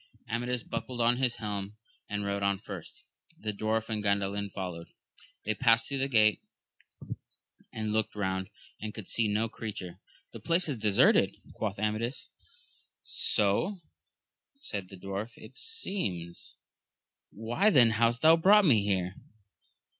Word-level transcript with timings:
Amadis 0.27 0.63
buckled 0.63 0.99
on 0.99 1.17
his 1.17 1.35
helm 1.35 1.77
and 2.09 2.25
rode 2.25 2.41
on 2.41 2.57
first, 2.57 3.05
the 3.37 3.53
dwarf 3.53 3.87
and 3.87 4.03
Gandalin 4.03 4.51
followed; 4.51 4.87
they 5.45 5.53
passed 5.53 5.87
through 5.87 5.99
the 5.99 6.07
gate, 6.07 6.41
and 7.71 7.93
looked 7.93 8.15
round, 8.15 8.49
and 8.79 8.95
could 8.95 9.07
see 9.07 9.27
no 9.27 9.47
creature. 9.47 9.99
The 10.33 10.39
place 10.39 10.67
is 10.67 10.77
deserted, 10.79 11.37
quoth 11.53 11.77
Amadis. 11.77 12.29
So, 13.03 13.79
said 14.57 14.89
the 14.89 14.97
dwarf, 14.97 15.37
it 15.37 15.55
seems.— 15.55 16.57
^Why 17.37 17.71
then 17.71 17.91
hast 17.91 18.23
thou 18.23 18.35
brought 18.37 18.65
me 18.65 18.83
here 18.83 19.13